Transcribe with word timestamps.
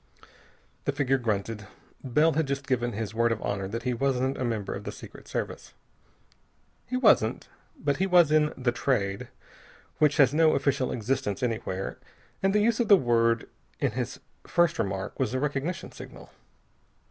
The 0.85 0.91
figure 0.91 1.19
grunted. 1.19 1.67
Bell 2.03 2.33
had 2.33 2.47
just 2.47 2.65
given 2.65 2.93
his 2.93 3.13
word 3.13 3.31
of 3.31 3.39
honor 3.43 3.67
that 3.67 3.83
he 3.83 3.93
wasn't 3.93 4.35
a 4.35 4.43
member 4.43 4.73
of 4.73 4.83
the 4.83 4.91
Secret 4.91 5.27
Service. 5.27 5.75
He 6.87 6.97
wasn't. 6.97 7.49
But 7.77 7.97
he 7.97 8.07
was 8.07 8.31
in 8.31 8.51
the 8.57 8.71
Trade 8.71 9.27
which 9.99 10.17
has 10.17 10.33
no 10.33 10.53
official 10.55 10.91
existence 10.91 11.43
anywhere. 11.43 11.99
And 12.41 12.51
the 12.51 12.61
use 12.63 12.79
of 12.79 12.87
the 12.87 12.97
word 12.97 13.47
in 13.79 13.91
his 13.91 14.19
first 14.47 14.79
remark 14.79 15.19
was 15.19 15.35
a 15.35 15.39
recognition 15.39 15.91
signal. 15.91 16.31